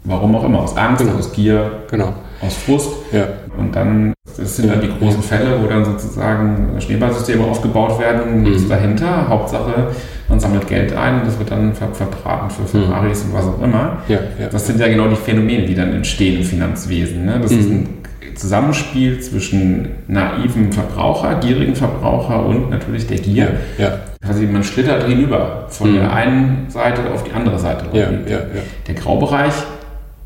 [0.06, 1.18] Warum auch immer, aus Angst, genau.
[1.18, 2.14] aus Gier, genau.
[2.42, 2.90] aus Frust.
[3.58, 8.64] Und dann, das sind dann die großen Fälle, wo dann sozusagen Schneeballsysteme aufgebaut werden, nichts
[8.64, 8.70] Mhm.
[8.70, 9.30] dahinter.
[9.30, 9.88] Hauptsache,
[10.28, 13.62] man sammelt Geld ein und das wird dann ver verbraten für Ferraris und was auch
[13.62, 13.98] immer.
[14.52, 17.26] Das sind ja genau die Phänomene, die dann entstehen im Finanzwesen.
[17.26, 17.40] Ne?
[17.42, 17.76] Das ist Mhm.
[17.76, 17.88] ein
[18.36, 23.52] Zusammenspiel zwischen naiven Verbraucher, gierigen Verbraucher und natürlich der Gier.
[23.78, 25.96] ja, ja, Quasi man schlittert hinüber von Mhm.
[25.96, 27.86] der einen Seite auf die andere Seite.
[27.93, 28.08] ja,
[28.88, 29.54] Der Graubereich,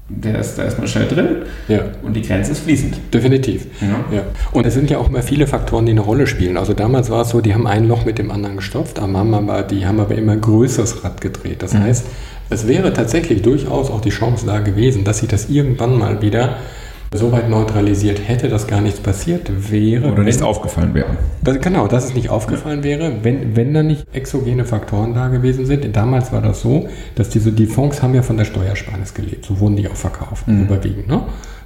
[0.09, 1.27] der ist, da ist man schnell drin
[1.67, 1.79] ja.
[2.03, 2.95] und die Grenze ist fließend.
[3.13, 3.65] Definitiv.
[3.81, 4.15] Ja.
[4.17, 4.21] Ja.
[4.53, 6.57] Und es sind ja auch immer viele Faktoren, die eine Rolle spielen.
[6.57, 9.33] Also damals war es so, die haben ein Loch mit dem anderen gestopft, aber haben
[9.33, 11.61] aber, die haben aber immer ein größeres Rad gedreht.
[11.61, 12.05] Das heißt,
[12.49, 16.55] es wäre tatsächlich durchaus auch die Chance da gewesen, dass sich das irgendwann mal wieder
[17.13, 20.11] so weit neutralisiert hätte, dass gar nichts passiert wäre.
[20.11, 21.17] Oder nichts aufgefallen wäre.
[21.41, 25.65] das, genau, dass es nicht aufgefallen wäre, wenn, wenn da nicht exogene Faktoren da gewesen
[25.65, 25.95] sind.
[25.95, 29.45] Damals war das so, dass diese, die Fonds haben ja von der Steuersparnis gelebt.
[29.45, 31.07] So wurden die auch verkauft, überwiegend.
[31.07, 31.21] Ne?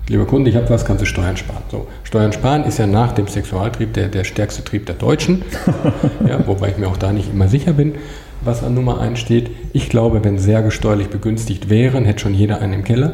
[0.07, 1.63] Lieber Kunde, ich habe was, kannst du Steuern sparen.
[1.69, 5.43] So, Steuern sparen ist ja nach dem Sexualtrieb der, der stärkste Trieb der Deutschen.
[6.27, 7.93] ja, wobei ich mir auch da nicht immer sicher bin,
[8.41, 9.51] was an Nummer 1 steht.
[9.73, 13.13] Ich glaube, wenn Särge steuerlich begünstigt wären, hätte schon jeder einen im Keller.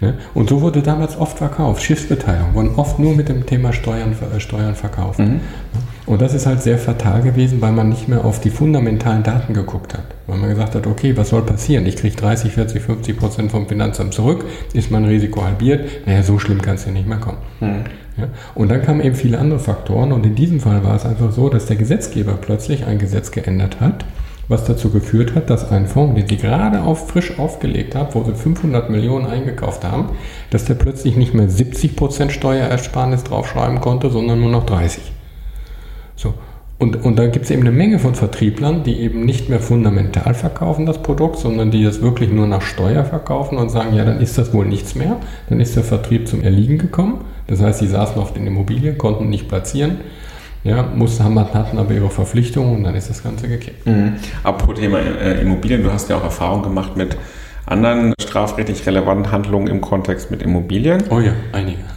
[0.00, 0.14] Ne?
[0.34, 1.82] Und so wurde damals oft verkauft.
[1.82, 5.18] Schiffsbeteiligung wurden oft nur mit dem Thema Steuern, äh, Steuern verkauft.
[5.18, 5.40] Ne?
[6.06, 9.52] Und das ist halt sehr fatal gewesen, weil man nicht mehr auf die fundamentalen Daten
[9.54, 10.04] geguckt hat.
[10.26, 11.84] Weil man gesagt hat, okay, was soll passieren?
[11.86, 16.06] Ich kriege 30, 40, 50 Prozent vom Finanzamt zurück, ist mein Risiko halbiert.
[16.06, 17.38] Naja, so schlimm kann es ja nicht mehr kommen.
[18.16, 18.28] Ja?
[18.54, 21.48] Und dann kamen eben viele andere Faktoren und in diesem Fall war es einfach so,
[21.48, 24.04] dass der Gesetzgeber plötzlich ein Gesetz geändert hat,
[24.48, 28.24] was dazu geführt hat, dass ein Fonds, den sie gerade auf, frisch aufgelegt haben, wo
[28.24, 30.10] sie 500 Millionen eingekauft haben,
[30.50, 35.12] dass der plötzlich nicht mehr 70% Steuerersparnis draufschreiben konnte, sondern nur noch 30.
[36.16, 36.34] So.
[36.80, 40.32] Und, und da gibt es eben eine Menge von Vertrieblern, die eben nicht mehr fundamental
[40.32, 44.20] verkaufen das Produkt, sondern die das wirklich nur nach Steuer verkaufen und sagen, ja, dann
[44.20, 45.16] ist das wohl nichts mehr.
[45.48, 47.24] Dann ist der Vertrieb zum Erliegen gekommen.
[47.48, 49.96] Das heißt, die saßen auf den Immobilien, konnten nicht platzieren,
[50.64, 53.86] ja, mussten, haben, hatten aber ihre Verpflichtungen und dann ist das Ganze gekippt.
[53.86, 54.14] Mhm.
[54.42, 57.16] Apropos Thema äh, Immobilien, du hast ja auch Erfahrung gemacht mit
[57.68, 61.04] anderen strafrechtlich relevanten Handlungen im Kontext mit Immobilien.
[61.10, 61.78] Oh ja, einige.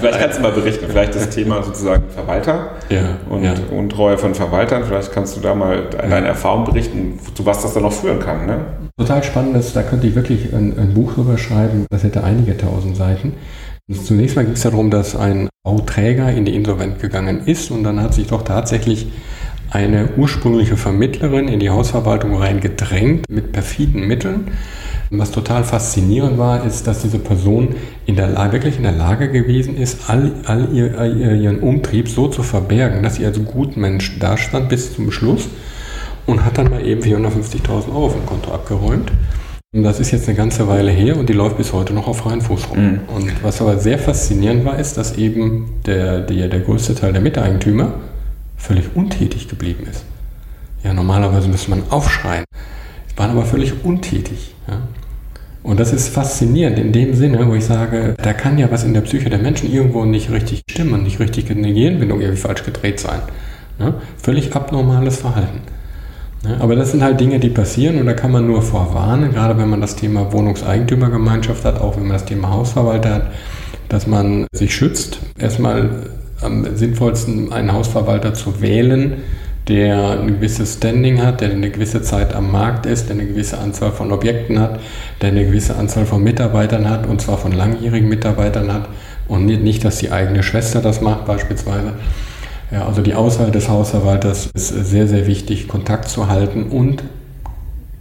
[0.00, 3.54] Vielleicht kannst du mal berichten, vielleicht das Thema sozusagen Verwalter Ja, und ja.
[3.70, 4.84] Untreue von Verwaltern.
[4.84, 8.46] Vielleicht kannst du da mal deine Erfahrung berichten, zu was das dann noch führen kann.
[8.46, 8.58] Ne?
[8.96, 12.96] Total spannendes, da könnte ich wirklich ein, ein Buch drüber schreiben, das hätte einige tausend
[12.96, 13.34] Seiten.
[13.90, 18.02] Zunächst mal ging es darum, dass ein Bauträger in die Insolvenz gegangen ist und dann
[18.02, 19.06] hat sich doch tatsächlich
[19.70, 24.50] eine ursprüngliche Vermittlerin in die Hausverwaltung reingedrängt mit perfiden Mitteln.
[25.10, 29.74] Was total faszinierend war, ist, dass diese Person in der wirklich in der Lage gewesen
[29.78, 31.00] ist, all, all, ihr,
[31.34, 35.48] ihren Umtrieb so zu verbergen, dass sie als Gutmensch dastand bis zum Schluss
[36.26, 39.10] und hat dann mal eben 450.000 Euro vom Konto abgeräumt.
[39.72, 42.40] Das ist jetzt eine ganze Weile her und die läuft bis heute noch auf freien
[42.40, 42.78] Fuß rum.
[42.78, 43.00] Mhm.
[43.14, 47.20] Und was aber sehr faszinierend war, ist, dass eben der, der, der größte Teil der
[47.20, 47.92] Miteigentümer
[48.56, 50.06] völlig untätig geblieben ist.
[50.82, 52.44] Ja, normalerweise müsste man aufschreien.
[53.16, 54.54] Waren aber völlig untätig.
[54.68, 54.80] Ja.
[55.62, 58.94] Und das ist faszinierend in dem Sinne, wo ich sage, da kann ja was in
[58.94, 63.00] der Psyche der Menschen irgendwo nicht richtig stimmen, nicht richtig eine Gehirnbindung irgendwie falsch gedreht
[63.00, 63.20] sein.
[63.78, 64.00] Ja.
[64.16, 65.60] Völlig abnormales Verhalten.
[66.44, 69.58] Ja, aber das sind halt Dinge, die passieren und da kann man nur vorwarnen, gerade
[69.58, 73.26] wenn man das Thema Wohnungseigentümergemeinschaft hat, auch wenn man das Thema Hausverwalter hat,
[73.88, 75.18] dass man sich schützt.
[75.38, 76.06] Erstmal
[76.40, 79.22] am sinnvollsten einen Hausverwalter zu wählen,
[79.66, 83.58] der ein gewisses Standing hat, der eine gewisse Zeit am Markt ist, der eine gewisse
[83.58, 84.80] Anzahl von Objekten hat,
[85.20, 88.88] der eine gewisse Anzahl von Mitarbeitern hat und zwar von langjährigen Mitarbeitern hat
[89.26, 91.92] und nicht dass die eigene Schwester das macht beispielsweise.
[92.70, 97.02] Ja, also die Auswahl des Hausverwalters ist sehr, sehr wichtig, Kontakt zu halten und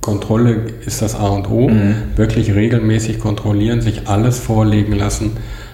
[0.01, 1.69] Kontrolle ist das A und O.
[1.69, 1.95] Mhm.
[2.15, 5.31] Wirklich regelmäßig kontrollieren, sich alles vorlegen lassen,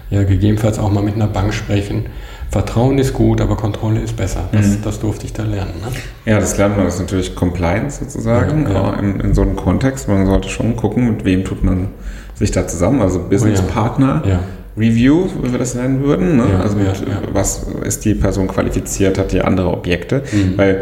[0.09, 2.05] ja, gegebenenfalls auch mal mit einer Bank sprechen.
[2.49, 4.47] Vertrauen ist gut, aber Kontrolle ist besser.
[4.51, 4.77] Das, Mhm.
[4.83, 5.73] das durfte ich da lernen.
[5.81, 6.31] Ne?
[6.31, 8.93] Ja, das lernt man, das ist natürlich Compliance sozusagen, Ja, ja.
[8.99, 10.07] in, in so einem Kontext.
[10.07, 11.87] Man sollte schon gucken, mit wem tut man
[12.35, 14.21] sich da zusammen, also Business Partner.
[14.27, 14.39] Ja.
[14.77, 16.37] Review, wie wir das nennen würden.
[16.37, 16.45] Ne?
[16.51, 17.21] Ja, also mit, ja, ja.
[17.31, 20.23] was ist die Person qualifiziert, hat die andere Objekte.
[20.31, 20.57] Mhm.
[20.57, 20.81] Weil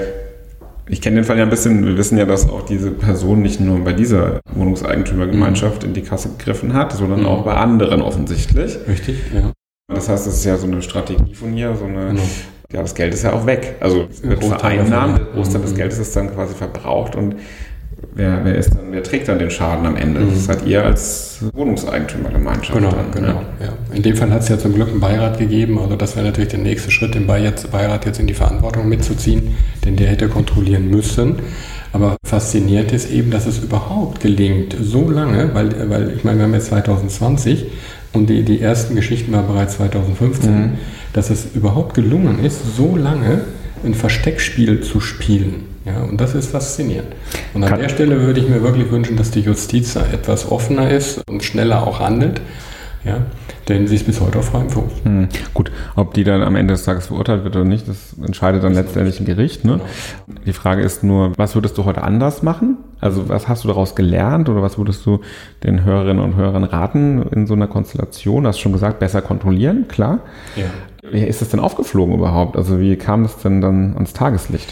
[0.88, 3.60] ich kenne den Fall ja ein bisschen, wir wissen ja, dass auch diese Person nicht
[3.60, 7.26] nur bei dieser Wohnungseigentümergemeinschaft in die Kasse gegriffen hat, sondern Mhm.
[7.28, 8.78] auch bei anderen offensichtlich.
[8.88, 9.18] Richtig?
[9.34, 9.52] Ja.
[9.94, 12.22] Das heißt, das ist ja so eine Strategie von hier, so eine, Genau.
[12.74, 13.76] ja, das Geld ist ja auch weg.
[13.82, 15.76] Also es wird vereinnahmt, Großteil des Mhm.
[15.78, 17.36] Geldes ist dann quasi verbraucht und
[18.14, 20.22] wer, wer ist dann, wer trägt dann den Schaden am Ende?
[20.22, 20.30] Mhm.
[20.30, 22.78] Das seid ihr als Wohnungseigentümergemeinschaft.
[22.78, 23.40] Genau, dann, genau.
[23.40, 23.46] ne?
[23.60, 23.96] Ja.
[23.96, 25.80] In dem Fall hat es ja zum Glück einen Beirat gegeben.
[25.80, 29.56] Also das wäre natürlich der nächste Schritt, den Beirat Beirat jetzt in die Verantwortung mitzuziehen,
[29.86, 31.36] denn der hätte kontrollieren müssen.
[31.94, 36.44] Aber fasziniert ist eben, dass es überhaupt gelingt, so lange, weil, weil ich meine, wir
[36.46, 37.66] haben jetzt 2020
[38.14, 40.70] und die, die ersten Geschichten waren bereits 2015, mhm.
[41.14, 43.42] dass es überhaupt gelungen ist, so lange
[43.84, 45.71] ein Versteckspiel zu spielen.
[45.86, 47.14] Ja, und das ist faszinierend.
[47.54, 50.52] Und an Kann der Stelle würde ich mir wirklich wünschen, dass die Justiz da etwas
[50.52, 52.42] offener ist und schneller auch handelt.
[53.04, 53.18] Ja,
[53.68, 54.92] denn sie ist bis heute auf freiem Fuß.
[55.04, 55.28] Hm.
[55.56, 58.76] Gut, ob die dann am Ende des Tages verurteilt wird oder nicht, das entscheidet dann
[58.76, 59.66] letztendlich ein Gericht.
[59.66, 59.80] Ne?
[60.28, 60.40] Genau.
[60.46, 62.78] Die Frage ist nur, was würdest du heute anders machen?
[63.00, 65.22] Also was hast du daraus gelernt oder was würdest du
[65.64, 68.44] den Hörerinnen und Hörern raten in so einer Konstellation?
[68.44, 70.20] Du hast schon gesagt, besser kontrollieren, klar.
[70.56, 70.66] Ja.
[71.12, 72.56] Wie ist das denn aufgeflogen überhaupt?
[72.56, 74.72] Also wie kam das denn dann ans Tageslicht?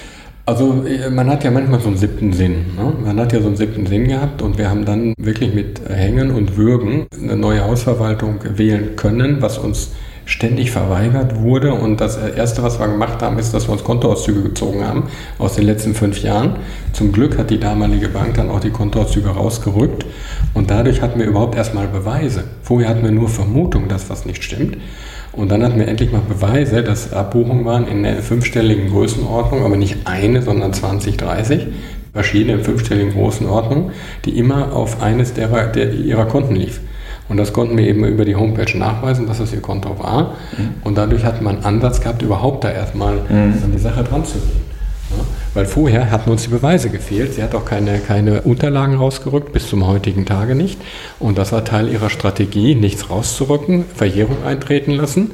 [0.49, 2.65] Also äh, man hat ja manchmal so einen siebten Sinn.
[2.75, 2.91] Ne?
[3.05, 6.31] Man hat ja so einen siebten Sinn gehabt und wir haben dann wirklich mit Hängen
[6.31, 9.91] und Würgen eine neue Hausverwaltung wählen können, was uns
[10.25, 11.75] ständig verweigert wurde.
[11.75, 15.03] Und das Erste, was wir gemacht haben, ist, dass wir uns Kontoauszüge gezogen haben
[15.37, 16.55] aus den letzten fünf Jahren.
[16.93, 20.03] Zum Glück hat die damalige Bank dann auch die Kontoauszüge rausgerückt.
[20.55, 22.45] Und dadurch hatten wir überhaupt erstmal Beweise.
[22.63, 24.77] Vorher hatten wir nur Vermutung, dass was nicht stimmt.
[25.31, 29.77] Und dann hatten wir endlich mal Beweise, dass Abbuchungen waren in der fünfstelligen Größenordnung, aber
[29.77, 31.67] nicht eine, sondern 20, 30
[32.13, 33.91] verschiedene fünfstelligen Größenordnungen,
[34.25, 36.81] die immer auf eines derer, der, ihrer Konten lief.
[37.29, 40.33] Und das konnten wir eben über die Homepage nachweisen, dass das ihr Konto war.
[40.57, 40.69] Mhm.
[40.83, 43.53] Und dadurch hat man einen Ansatz gehabt, überhaupt da erstmal mhm.
[43.63, 44.68] an die Sache dran zu gehen.
[45.53, 47.33] Weil vorher hatten uns die Beweise gefehlt.
[47.33, 50.79] Sie hat auch keine, keine Unterlagen rausgerückt, bis zum heutigen Tage nicht.
[51.19, 55.31] Und das war Teil ihrer Strategie, nichts rauszurücken, Verjährung eintreten lassen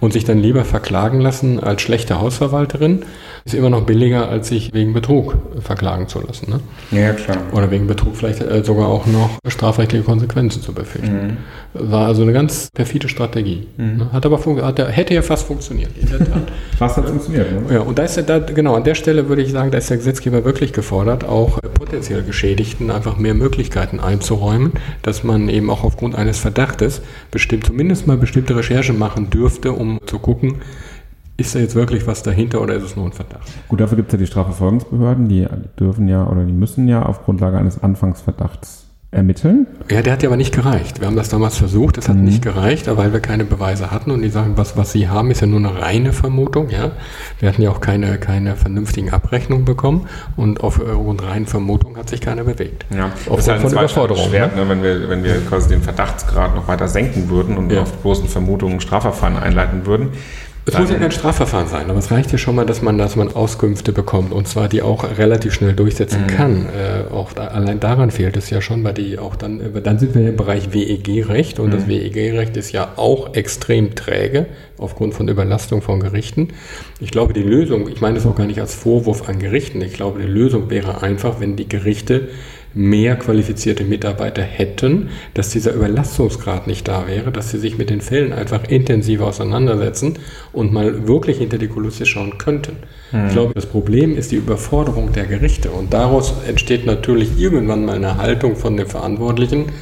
[0.00, 3.04] und sich dann lieber verklagen lassen als schlechte Hausverwalterin.
[3.44, 6.50] Ist immer noch billiger, als sich wegen Betrug verklagen zu lassen.
[6.50, 6.60] Ne?
[6.90, 7.38] Ja, klar.
[7.52, 11.38] Oder wegen Betrug vielleicht äh, sogar auch noch strafrechtliche Konsequenzen zu befürchten.
[11.74, 11.90] Mhm.
[11.90, 13.66] War also eine ganz perfide Strategie.
[13.76, 13.96] Mhm.
[13.96, 14.12] Ne?
[14.12, 15.90] Hat aber hat, hätte ja fast funktioniert,
[16.78, 17.74] fast hat funktioniert, ne?
[17.74, 19.96] Ja, und da ist da, genau, an der Stelle würde ich sagen, da ist der
[19.96, 26.16] Gesetzgeber wirklich gefordert, auch potenziell Geschädigten einfach mehr Möglichkeiten einzuräumen, dass man eben auch aufgrund
[26.16, 30.56] eines Verdachtes bestimmt, zumindest mal bestimmte Recherche machen dürfte, um zu gucken,
[31.36, 33.48] ist da jetzt wirklich was dahinter oder ist es nur ein Verdacht?
[33.68, 35.46] Gut, dafür gibt es ja die Strafverfolgungsbehörden, die
[35.78, 39.66] dürfen ja oder die müssen ja auf Grundlage eines Anfangsverdachts ermitteln.
[39.90, 41.00] Ja, der hat ja aber nicht gereicht.
[41.00, 42.24] Wir haben das damals versucht, das hat mhm.
[42.24, 45.40] nicht gereicht, weil wir keine Beweise hatten und die sagen, was, was sie haben, ist
[45.40, 46.68] ja nur eine reine Vermutung.
[46.68, 46.90] Ja?
[47.40, 52.20] Wir hatten ja auch keine, keine vernünftigen Abrechnungen bekommen und aufgrund reinen Vermutung hat sich
[52.20, 52.84] keiner bewegt.
[52.94, 54.28] Ja, das ist halt von Überforderung.
[54.28, 54.68] Schwert, ne?
[54.68, 57.82] wenn, wir, wenn wir quasi den Verdachtsgrad noch weiter senken würden und ja.
[57.82, 60.10] auf bloßen Vermutungen Strafverfahren einleiten würden,
[60.68, 63.16] es muss ja kein Strafverfahren sein, aber es reicht ja schon mal, dass man, dass
[63.16, 66.26] man Auskünfte bekommt und zwar die auch relativ schnell durchsetzen mhm.
[66.26, 66.66] kann.
[66.66, 69.98] Äh, auch da, allein daran fehlt es ja schon, weil die auch dann, äh, dann
[69.98, 71.72] sind wir im Bereich WEG-Recht und mhm.
[71.72, 76.48] das WEG-Recht ist ja auch extrem träge aufgrund von Überlastung von Gerichten.
[77.00, 79.94] Ich glaube, die Lösung, ich meine das auch gar nicht als Vorwurf an Gerichten, ich
[79.94, 82.28] glaube, die Lösung wäre einfach, wenn die Gerichte
[82.78, 88.00] mehr qualifizierte Mitarbeiter hätten, dass dieser Überlastungsgrad nicht da wäre, dass sie sich mit den
[88.00, 90.14] Fällen einfach intensiver auseinandersetzen
[90.52, 92.76] und mal wirklich hinter die Kulisse schauen könnten.
[93.10, 93.26] Mhm.
[93.26, 97.96] Ich glaube, das Problem ist die Überforderung der Gerichte und daraus entsteht natürlich irgendwann mal
[97.96, 99.72] eine Haltung von den Verantwortlichen,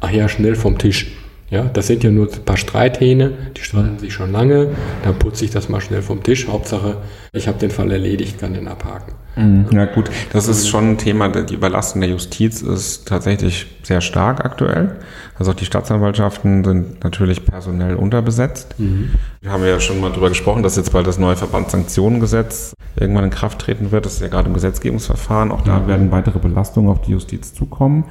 [0.00, 1.21] ach ja, schnell vom Tisch.
[1.52, 4.68] Ja, das sind ja nur ein paar Streithähne, die streiten sich schon lange,
[5.04, 6.48] dann putze ich das mal schnell vom Tisch.
[6.48, 6.96] Hauptsache,
[7.34, 9.12] ich habe den Fall erledigt, kann den abhaken.
[9.36, 9.66] Mhm.
[9.70, 14.42] Ja gut, das ist schon ein Thema, die Überlastung der Justiz ist tatsächlich sehr stark
[14.46, 14.96] aktuell.
[15.38, 18.74] Also auch die Staatsanwaltschaften sind natürlich personell unterbesetzt.
[18.78, 19.10] Mhm.
[19.42, 23.30] Wir haben ja schon mal darüber gesprochen, dass jetzt bald das neue Verbandssanktionengesetz irgendwann in
[23.30, 24.06] Kraft treten wird.
[24.06, 25.50] Das ist ja gerade im Gesetzgebungsverfahren.
[25.50, 25.86] Auch da mhm.
[25.86, 28.04] werden weitere Belastungen auf die Justiz zukommen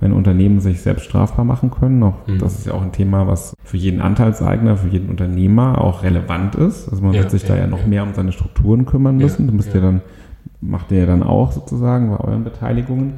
[0.00, 2.02] wenn Unternehmen sich selbst strafbar machen können.
[2.02, 2.38] Auch, mhm.
[2.38, 6.54] Das ist ja auch ein Thema, was für jeden Anteilseigner, für jeden Unternehmer auch relevant
[6.54, 6.88] ist.
[6.88, 9.46] Also man ja, wird sich ja, da ja noch mehr um seine Strukturen kümmern müssen.
[9.46, 10.00] Ja, müsst ihr dann,
[10.60, 13.14] macht ihr ja dann auch sozusagen bei euren Beteiligungen.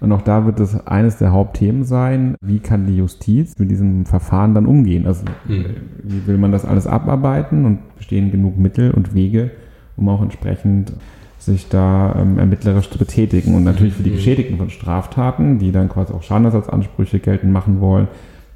[0.00, 4.06] Und auch da wird es eines der Hauptthemen sein, wie kann die Justiz mit diesem
[4.06, 5.06] Verfahren dann umgehen?
[5.06, 5.66] Also mhm.
[6.02, 9.50] wie will man das alles abarbeiten und bestehen genug Mittel und Wege,
[9.96, 10.94] um auch entsprechend
[11.48, 13.54] sich da ähm, ermittlerisch zu betätigen.
[13.54, 14.16] Und natürlich für die mhm.
[14.16, 18.08] Geschädigten von Straftaten, die dann quasi auch Schadenersatzansprüche geltend machen wollen,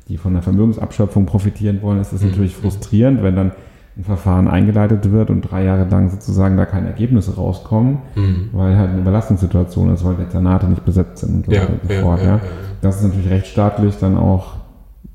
[0.09, 2.29] die von der Vermögensabschöpfung profitieren wollen, ist es mhm.
[2.29, 3.53] natürlich frustrierend, wenn dann
[3.97, 8.49] ein Verfahren eingeleitet wird und drei Jahre lang sozusagen da keine Ergebnisse rauskommen, mhm.
[8.53, 12.01] weil halt eine Überlastungssituation ist, weil Dezernate nicht besetzt sind und so weiter und so
[12.01, 12.21] fort.
[12.21, 12.41] Ja, ja.
[12.81, 14.62] Das ist natürlich rechtsstaatlich dann auch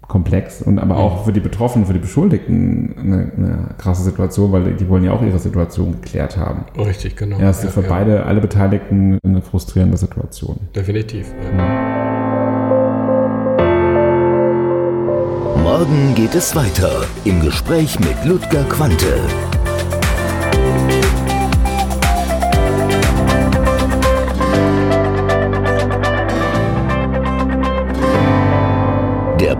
[0.08, 4.74] komplex und aber auch für die Betroffenen, für die Beschuldigten eine, eine, krasse Situation, weil
[4.74, 6.66] die wollen ja auch ihre Situation geklärt haben.
[6.78, 7.40] Richtig, genau.
[7.40, 7.90] Ja, es ist ja, für ja.
[7.90, 10.60] beide, alle Beteiligten eine frustrierende Situation.
[10.76, 11.28] Definitiv.
[11.58, 11.98] Ja.
[15.62, 19.47] Morgen geht es weiter im Gespräch mit Ludger Quante.